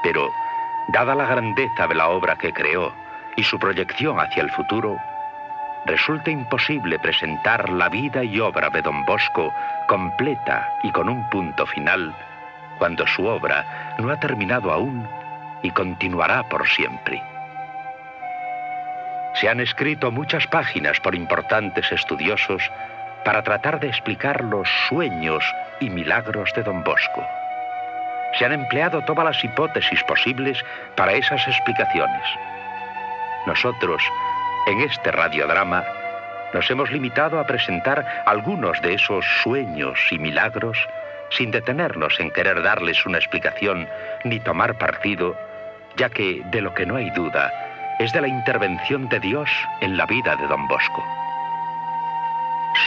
Pero, 0.03 0.31
dada 0.89 1.15
la 1.15 1.27
grandeza 1.27 1.87
de 1.87 1.95
la 1.95 2.09
obra 2.09 2.37
que 2.37 2.53
creó 2.53 2.93
y 3.37 3.43
su 3.43 3.59
proyección 3.59 4.21
hacia 4.21 4.43
el 4.43 4.51
futuro, 4.51 4.99
resulta 5.87 6.31
imposible 6.31 6.99
presentar 6.99 7.69
la 7.69 7.89
vida 7.89 8.25
y 8.25 8.41
obra 8.41 8.71
de 8.71 8.83
don 8.83 9.05
Bosco 9.05 9.53
completa 9.87 10.79
y 10.83 10.91
con 10.91 11.09
un 11.09 11.29
punto 11.31 11.67
final, 11.67 12.15
cuando 12.79 13.07
su 13.07 13.27
obra 13.27 13.95
no 13.99 14.11
ha 14.11 14.19
terminado 14.19 14.73
aún 14.73 15.07
y 15.63 15.71
continuará 15.71 16.43
por 16.45 16.67
siempre. 16.69 17.23
Se 19.35 19.49
han 19.49 19.61
escrito 19.61 20.11
muchas 20.11 20.47
páginas 20.47 21.01
por 21.01 21.15
importantes 21.15 21.91
estudiosos 21.91 22.71
para 23.25 23.43
tratar 23.43 23.81
de 23.81 23.89
explicar 23.89 24.45
los 24.45 24.69
sueños 24.89 25.45
y 25.81 25.91
milagros 25.91 26.53
de 26.55 26.63
don 26.63 26.85
Bosco. 26.85 27.27
Se 28.39 28.45
han 28.45 28.53
empleado 28.53 29.03
todas 29.03 29.25
las 29.25 29.43
hipótesis 29.43 30.03
posibles 30.05 30.65
para 30.97 31.13
esas 31.13 31.47
explicaciones 31.49 32.23
nosotros, 33.47 34.03
en 34.67 34.81
este 34.81 35.11
radiodrama, 35.11 35.85
nos 36.53 36.71
hemos 36.71 36.91
limitado 36.91 37.39
a 37.39 37.47
presentar 37.47 38.05
algunos 38.27 38.81
de 38.81 38.95
esos 38.95 39.25
sueños 39.43 39.99
y 40.11 40.19
milagros 40.19 40.79
sin 41.31 41.51
detenernos 41.51 42.19
en 42.21 42.31
querer 42.31 42.63
darles 42.63 43.05
una 43.07 43.19
explicación 43.19 43.89
ni 44.23 44.39
tomar 44.41 44.79
partido, 44.79 45.37
ya 45.97 46.09
que 46.09 46.43
de 46.47 46.61
lo 46.61 46.73
que 46.75 46.87
no 46.87 46.97
hay 46.97 47.11
duda 47.11 47.53
es 47.99 48.13
de 48.13 48.21
la 48.21 48.29
intervención 48.29 49.09
de 49.09 49.21
Dios 49.21 49.51
en 49.81 49.97
la 49.97 50.07
vida 50.07 50.37
de 50.37 50.47
don 50.47 50.67
Bosco. 50.69 51.05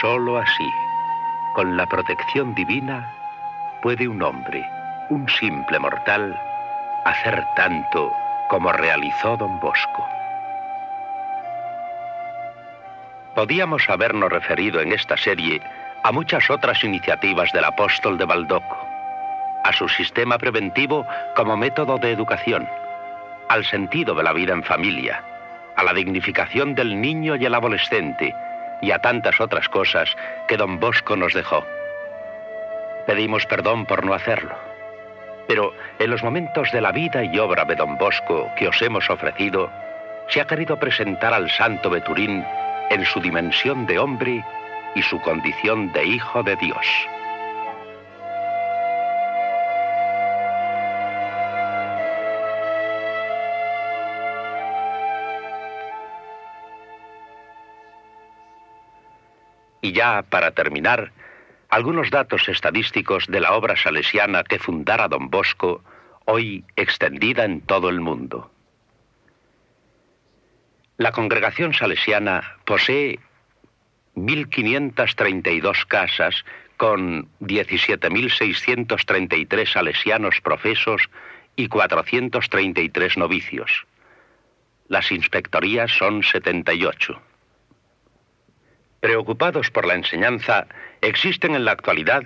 Solo 0.00 0.38
así, 0.38 0.70
con 1.54 1.76
la 1.76 1.86
protección 1.86 2.54
divina, 2.54 3.10
puede 3.82 4.08
un 4.08 4.22
hombre, 4.22 4.64
un 5.10 5.28
simple 5.28 5.78
mortal, 5.78 6.38
hacer 7.04 7.44
tanto 7.56 8.12
como 8.48 8.72
realizó 8.72 9.36
don 9.36 9.58
Bosco. 9.60 10.17
Podíamos 13.38 13.88
habernos 13.88 14.32
referido 14.32 14.80
en 14.80 14.92
esta 14.92 15.16
serie 15.16 15.62
a 16.02 16.10
muchas 16.10 16.50
otras 16.50 16.82
iniciativas 16.82 17.52
del 17.52 17.66
apóstol 17.66 18.18
de 18.18 18.24
Baldoco, 18.24 18.76
a 19.62 19.72
su 19.72 19.88
sistema 19.88 20.38
preventivo 20.38 21.06
como 21.36 21.56
método 21.56 21.98
de 21.98 22.10
educación, 22.10 22.68
al 23.48 23.64
sentido 23.64 24.16
de 24.16 24.24
la 24.24 24.32
vida 24.32 24.54
en 24.54 24.64
familia, 24.64 25.22
a 25.76 25.84
la 25.84 25.92
dignificación 25.92 26.74
del 26.74 27.00
niño 27.00 27.36
y 27.36 27.44
el 27.44 27.54
adolescente 27.54 28.34
y 28.82 28.90
a 28.90 28.98
tantas 28.98 29.40
otras 29.40 29.68
cosas 29.68 30.16
que 30.48 30.56
don 30.56 30.80
Bosco 30.80 31.14
nos 31.14 31.32
dejó. 31.32 31.64
Pedimos 33.06 33.46
perdón 33.46 33.86
por 33.86 34.04
no 34.04 34.14
hacerlo. 34.14 34.56
Pero 35.46 35.72
en 36.00 36.10
los 36.10 36.24
momentos 36.24 36.72
de 36.72 36.80
la 36.80 36.90
vida 36.90 37.22
y 37.22 37.38
obra 37.38 37.64
de 37.64 37.76
don 37.76 37.98
Bosco 37.98 38.50
que 38.56 38.66
os 38.66 38.82
hemos 38.82 39.08
ofrecido, 39.08 39.70
se 40.26 40.40
ha 40.40 40.44
querido 40.44 40.76
presentar 40.76 41.32
al 41.32 41.48
santo 41.50 41.88
Beturín 41.88 42.44
en 42.90 43.04
su 43.04 43.20
dimensión 43.20 43.86
de 43.86 43.98
hombre 43.98 44.44
y 44.94 45.02
su 45.02 45.20
condición 45.20 45.92
de 45.92 46.04
hijo 46.04 46.42
de 46.42 46.56
Dios. 46.56 46.86
Y 59.80 59.92
ya 59.92 60.22
para 60.22 60.50
terminar, 60.50 61.12
algunos 61.68 62.10
datos 62.10 62.48
estadísticos 62.48 63.26
de 63.26 63.40
la 63.40 63.54
obra 63.54 63.76
salesiana 63.76 64.42
que 64.42 64.58
fundara 64.58 65.08
don 65.08 65.30
Bosco, 65.30 65.82
hoy 66.24 66.64
extendida 66.76 67.44
en 67.44 67.60
todo 67.60 67.88
el 67.88 68.00
mundo. 68.00 68.50
La 70.98 71.12
congregación 71.12 71.72
salesiana 71.74 72.56
posee 72.64 73.20
1.532 74.16 75.86
casas 75.86 76.44
con 76.76 77.28
17.633 77.40 79.72
salesianos 79.72 80.40
profesos 80.42 81.08
y 81.54 81.68
433 81.68 83.16
novicios. 83.16 83.86
Las 84.88 85.12
inspectorías 85.12 85.92
son 85.92 86.24
78. 86.24 87.22
Preocupados 88.98 89.70
por 89.70 89.86
la 89.86 89.94
enseñanza, 89.94 90.66
existen 91.00 91.54
en 91.54 91.64
la 91.64 91.70
actualidad 91.72 92.24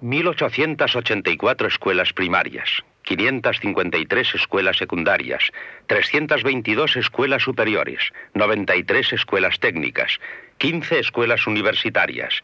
1.884 0.00 1.66
escuelas 1.66 2.12
primarias, 2.12 2.84
553 3.08 4.34
escuelas 4.34 4.76
secundarias, 4.76 5.50
322 5.86 6.96
escuelas 6.96 7.42
superiores, 7.42 8.12
93 8.34 9.14
escuelas 9.14 9.58
técnicas, 9.58 10.20
15 10.58 10.98
escuelas 10.98 11.46
universitarias, 11.46 12.42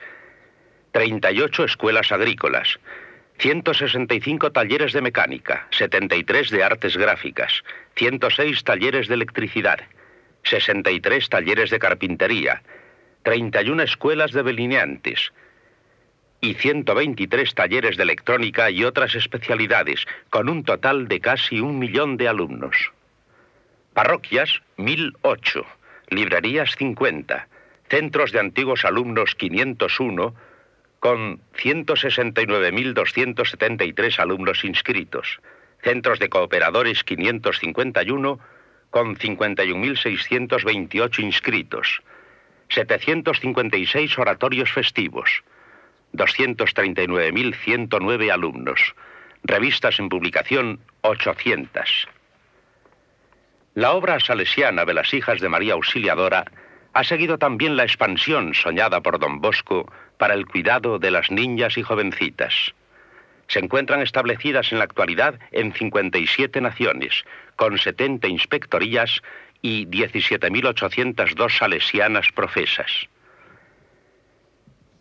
38 0.92 1.64
escuelas 1.64 2.10
agrícolas, 2.12 2.78
165 3.36 4.52
talleres 4.52 4.94
de 4.94 5.02
mecánica, 5.02 5.66
73 5.70 6.48
de 6.48 6.64
artes 6.64 6.96
gráficas, 6.96 7.62
106 7.96 8.64
talleres 8.64 9.08
de 9.08 9.14
electricidad, 9.14 9.80
63 10.44 11.28
talleres 11.28 11.68
de 11.68 11.78
carpintería, 11.78 12.62
31 13.22 13.82
escuelas 13.82 14.32
de 14.32 14.42
delineantes, 14.42 15.30
y 16.44 16.54
123 16.54 17.54
talleres 17.54 17.96
de 17.96 18.02
electrónica 18.02 18.70
y 18.70 18.84
otras 18.84 19.14
especialidades, 19.14 20.04
con 20.28 20.50
un 20.50 20.62
total 20.62 21.08
de 21.08 21.20
casi 21.20 21.60
un 21.60 21.78
millón 21.78 22.18
de 22.18 22.28
alumnos. 22.28 22.92
Parroquias, 23.94 24.60
1008. 24.76 25.64
Librerías, 26.10 26.76
50. 26.76 27.48
Centros 27.88 28.32
de 28.32 28.40
antiguos 28.40 28.84
alumnos, 28.84 29.34
501, 29.36 30.34
con 31.00 31.40
169.273 31.56 34.18
alumnos 34.18 34.64
inscritos. 34.64 35.40
Centros 35.82 36.18
de 36.18 36.28
cooperadores, 36.28 37.04
551, 37.04 38.38
con 38.90 39.16
51.628 39.16 41.20
inscritos, 41.20 42.02
756 42.68 44.18
oratorios 44.18 44.70
festivos, 44.72 45.42
239.109 46.14 48.32
alumnos, 48.32 48.94
revistas 49.42 49.98
en 49.98 50.08
publicación 50.08 50.80
800. 51.02 52.08
La 53.74 53.92
obra 53.92 54.20
salesiana 54.20 54.84
de 54.84 54.94
las 54.94 55.12
hijas 55.12 55.40
de 55.40 55.48
María 55.48 55.74
Auxiliadora 55.74 56.44
ha 56.92 57.02
seguido 57.02 57.38
también 57.38 57.76
la 57.76 57.82
expansión 57.82 58.54
soñada 58.54 59.00
por 59.00 59.18
don 59.18 59.40
Bosco 59.40 59.92
para 60.16 60.34
el 60.34 60.46
cuidado 60.46 61.00
de 61.00 61.10
las 61.10 61.28
niñas 61.30 61.76
y 61.76 61.82
jovencitas. 61.82 62.54
Se 63.48 63.58
encuentran 63.58 64.00
establecidas 64.00 64.72
en 64.72 64.78
la 64.78 64.84
actualidad 64.84 65.38
en 65.50 65.74
57 65.74 66.60
naciones, 66.60 67.24
con 67.56 67.76
70 67.76 68.28
inspectorías 68.28 69.20
y 69.60 69.86
17.802 69.86 71.58
salesianas 71.58 72.30
profesas. 72.32 73.08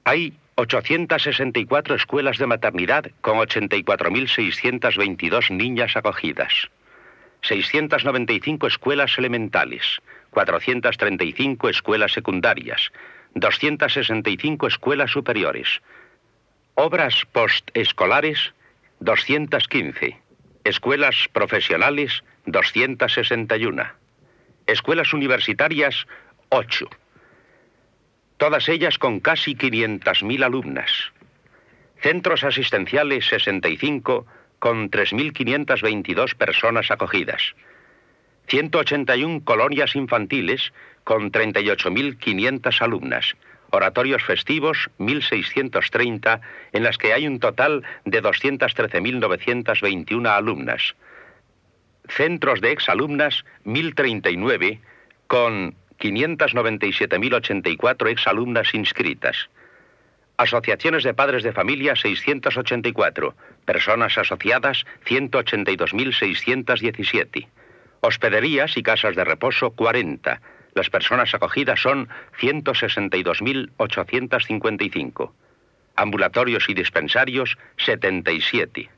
Hay 0.04 0.34
864 0.56 1.96
escuelas 1.96 2.38
de 2.38 2.46
maternidad 2.46 3.10
con 3.22 3.40
84.622 3.40 5.50
niñas 5.50 5.96
acogidas. 5.96 6.70
695 7.42 8.68
escuelas 8.68 9.18
elementales, 9.18 10.00
435 10.30 11.70
escuelas 11.70 12.12
secundarias, 12.14 12.92
265 13.34 14.68
escuelas 14.68 15.10
superiores. 15.12 15.82
Obras 16.76 17.26
postescolares, 17.32 18.54
215. 19.00 20.20
Escuelas 20.64 21.28
profesionales, 21.34 22.24
261. 22.46 23.88
Escuelas 24.68 25.14
universitarias, 25.14 26.06
8. 26.50 26.88
Todas 28.38 28.68
ellas 28.70 28.98
con 28.98 29.20
casi 29.20 29.56
500.000 29.56 30.44
alumnas. 30.44 30.92
Centros 32.02 32.44
asistenciales, 32.44 33.28
65 33.28 34.26
con 34.60 34.92
3.522 34.92 36.36
personas 36.36 36.92
acogidas. 36.92 37.56
181 38.48 39.44
colonias 39.44 39.96
infantiles 39.96 40.74
con 41.04 41.32
38.500 41.32 42.82
alumnas. 42.82 43.36
Oratorios 43.72 44.24
festivos, 44.24 44.90
1.630, 45.00 46.42
en 46.74 46.84
las 46.84 46.98
que 46.98 47.14
hay 47.14 47.26
un 47.28 47.40
total 47.40 47.84
de 48.06 48.22
213.921 48.22 50.30
alumnas. 50.30 50.96
Centros 52.08 52.62
de 52.62 52.72
exalumnas, 52.72 53.44
1.039, 53.66 54.80
con 55.28 55.76
597.084 56.04 58.10
exalumnas 58.10 58.74
inscritas. 58.74 59.50
Asociaciones 60.36 61.04
de 61.04 61.14
padres 61.14 61.44
de 61.44 61.54
familia 61.54 61.96
684. 61.96 63.34
Personas 63.66 64.18
asociadas 64.18 64.84
182.617. 65.06 67.48
Hospederías 68.02 68.76
y 68.76 68.84
casas 68.84 69.16
de 69.16 69.24
reposo 69.24 69.72
40. 69.72 70.42
Las 70.74 70.90
personas 70.90 71.34
acogidas 71.34 71.80
son 71.80 72.10
162.855. 72.42 75.32
Ambulatorios 75.96 76.68
y 76.68 76.74
dispensarios 76.74 77.58
77. 77.78 78.90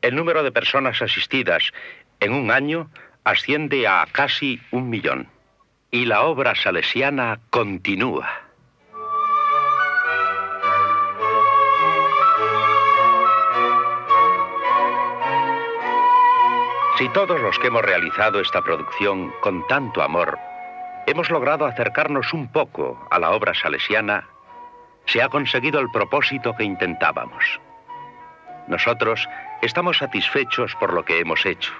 El 0.00 0.14
número 0.14 0.42
de 0.42 0.52
personas 0.52 1.02
asistidas 1.02 1.72
en 2.20 2.32
un 2.32 2.50
año 2.50 2.88
asciende 3.24 3.86
a 3.86 4.06
casi 4.10 4.58
un 4.70 4.88
millón. 4.88 5.28
Y 5.92 6.04
la 6.04 6.22
obra 6.22 6.54
salesiana 6.54 7.40
continúa. 7.50 8.28
Si 16.96 17.08
todos 17.08 17.40
los 17.40 17.58
que 17.58 17.68
hemos 17.68 17.82
realizado 17.82 18.40
esta 18.40 18.62
producción 18.62 19.32
con 19.40 19.66
tanto 19.66 20.02
amor 20.02 20.38
hemos 21.06 21.30
logrado 21.30 21.64
acercarnos 21.64 22.32
un 22.34 22.52
poco 22.52 23.08
a 23.10 23.18
la 23.18 23.30
obra 23.30 23.54
salesiana, 23.54 24.28
se 25.06 25.22
ha 25.22 25.28
conseguido 25.28 25.80
el 25.80 25.90
propósito 25.90 26.54
que 26.54 26.62
intentábamos. 26.62 27.58
Nosotros 28.68 29.28
estamos 29.62 29.98
satisfechos 29.98 30.76
por 30.76 30.92
lo 30.92 31.04
que 31.04 31.18
hemos 31.18 31.44
hecho. 31.46 31.72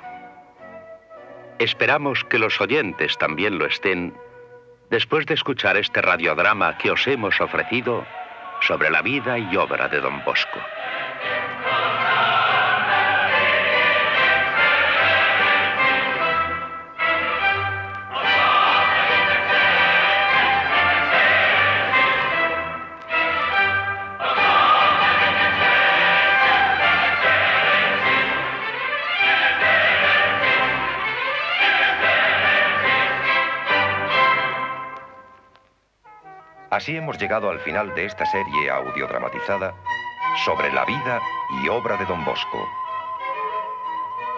Esperamos 1.61 2.25
que 2.25 2.38
los 2.38 2.59
oyentes 2.59 3.18
también 3.18 3.59
lo 3.59 3.66
estén 3.66 4.14
después 4.88 5.27
de 5.27 5.35
escuchar 5.35 5.77
este 5.77 6.01
radiodrama 6.01 6.79
que 6.79 6.90
os 6.90 7.07
hemos 7.07 7.38
ofrecido 7.38 8.07
sobre 8.62 8.88
la 8.88 9.03
vida 9.03 9.38
y 9.38 9.55
obra 9.57 9.87
de 9.88 10.01
don 10.01 10.25
Bosco. 10.25 10.59
Así 36.81 36.97
hemos 36.97 37.19
llegado 37.19 37.51
al 37.51 37.59
final 37.59 37.95
de 37.95 38.07
esta 38.07 38.25
serie 38.25 38.71
audiodramatizada 38.71 39.75
sobre 40.47 40.73
la 40.73 40.87
vida 40.87 41.21
y 41.62 41.69
obra 41.69 41.99
de 41.99 42.07
Don 42.07 42.25
Bosco. 42.25 42.66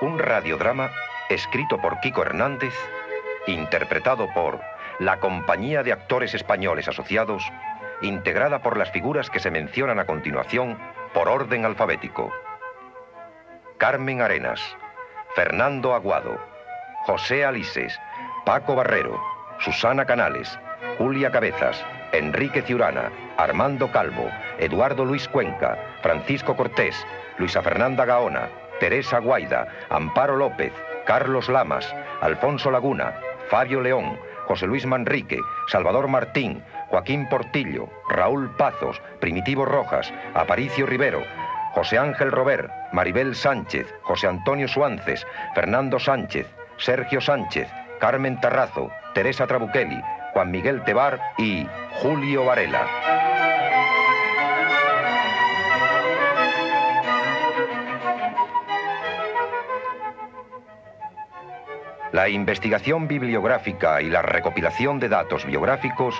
Un 0.00 0.18
radiodrama 0.18 0.90
escrito 1.28 1.80
por 1.80 2.00
Kiko 2.00 2.22
Hernández, 2.22 2.74
interpretado 3.46 4.26
por 4.34 4.60
la 4.98 5.20
Compañía 5.20 5.84
de 5.84 5.92
Actores 5.92 6.34
Españoles 6.34 6.88
Asociados, 6.88 7.44
integrada 8.00 8.58
por 8.60 8.76
las 8.76 8.90
figuras 8.90 9.30
que 9.30 9.38
se 9.38 9.52
mencionan 9.52 10.00
a 10.00 10.06
continuación 10.06 10.76
por 11.14 11.28
orden 11.28 11.64
alfabético. 11.64 12.32
Carmen 13.78 14.20
Arenas, 14.20 14.60
Fernando 15.36 15.94
Aguado, 15.94 16.40
José 17.04 17.44
Alises, 17.44 17.96
Paco 18.44 18.74
Barrero, 18.74 19.22
Susana 19.60 20.06
Canales, 20.06 20.58
Julia 20.98 21.30
Cabezas, 21.30 21.80
Enrique 22.12 22.62
Ciurana, 22.62 23.10
Armando 23.36 23.90
Calvo, 23.90 24.28
Eduardo 24.58 25.04
Luis 25.04 25.28
Cuenca, 25.28 25.78
Francisco 26.02 26.56
Cortés, 26.56 26.94
Luisa 27.38 27.62
Fernanda 27.62 28.04
Gaona, 28.04 28.48
Teresa 28.80 29.18
Guaida, 29.18 29.66
Amparo 29.90 30.36
López, 30.36 30.72
Carlos 31.06 31.48
Lamas, 31.48 31.94
Alfonso 32.20 32.70
Laguna, 32.70 33.14
Fabio 33.48 33.80
León, 33.80 34.18
José 34.46 34.66
Luis 34.66 34.84
Manrique, 34.86 35.38
Salvador 35.68 36.08
Martín, 36.08 36.62
Joaquín 36.88 37.28
Portillo, 37.28 37.88
Raúl 38.10 38.54
Pazos, 38.56 39.00
Primitivo 39.20 39.64
Rojas, 39.64 40.12
Aparicio 40.34 40.84
Rivero, 40.84 41.22
José 41.74 41.98
Ángel 41.98 42.30
Robert, 42.30 42.70
Maribel 42.92 43.34
Sánchez, 43.34 43.86
José 44.02 44.28
Antonio 44.28 44.68
Suances, 44.68 45.26
Fernando 45.54 45.98
Sánchez, 45.98 46.46
Sergio 46.76 47.20
Sánchez, 47.20 47.68
Carmen 47.98 48.38
Tarrazo, 48.40 48.90
Teresa 49.14 49.46
Trabuqueli, 49.46 50.02
Juan 50.32 50.50
Miguel 50.50 50.82
Tebar 50.84 51.20
y 51.36 51.66
Julio 52.00 52.44
Varela. 52.46 52.86
La 62.12 62.28
investigación 62.28 63.08
bibliográfica 63.08 64.02
y 64.02 64.08
la 64.10 64.22
recopilación 64.22 65.00
de 65.00 65.08
datos 65.08 65.46
biográficos 65.46 66.14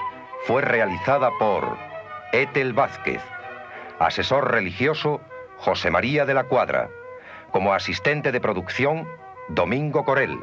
fue 0.46 0.62
realizada 0.62 1.30
por 1.38 1.76
Etel 2.32 2.72
Vázquez, 2.72 3.20
asesor 3.98 4.50
religioso 4.52 5.20
José 5.58 5.90
María 5.90 6.24
de 6.24 6.34
la 6.34 6.44
Cuadra, 6.44 6.88
como 7.50 7.74
asistente 7.74 8.32
de 8.32 8.40
producción 8.40 9.06
Domingo 9.48 10.04
Corel, 10.04 10.38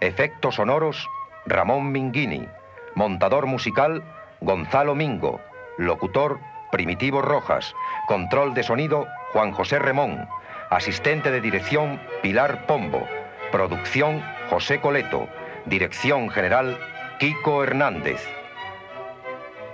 efectos 0.00 0.56
sonoros 0.56 1.08
Ramón 1.46 1.90
Minguini, 1.90 2.46
Montador 2.94 3.46
musical, 3.46 4.02
Gonzalo 4.40 4.94
Mingo. 4.94 5.40
Locutor, 5.78 6.38
Primitivo 6.70 7.22
Rojas. 7.22 7.74
Control 8.06 8.54
de 8.54 8.62
sonido, 8.62 9.06
Juan 9.32 9.52
José 9.52 9.78
Remón. 9.78 10.28
Asistente 10.70 11.30
de 11.30 11.40
dirección, 11.40 12.00
Pilar 12.22 12.66
Pombo. 12.66 13.06
Producción, 13.50 14.22
José 14.50 14.80
Coleto. 14.80 15.28
Dirección 15.66 16.28
general, 16.30 16.78
Kiko 17.18 17.62
Hernández. 17.62 18.26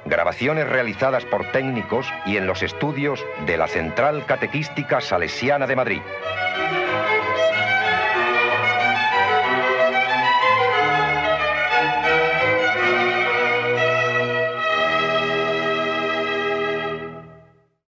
Grabaciones 0.04 0.68
realizadas 0.68 1.24
por 1.24 1.44
técnicos 1.52 2.10
y 2.24 2.36
en 2.36 2.46
los 2.46 2.62
estudios 2.62 3.24
de 3.46 3.56
la 3.56 3.68
Central 3.68 4.24
Catequística 4.26 5.00
Salesiana 5.00 5.66
de 5.66 5.76
Madrid. 5.76 6.02